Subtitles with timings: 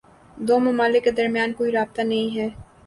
[0.47, 2.47] دو ممالک کے درمیان کوئی رابطہ نہیں ہے۔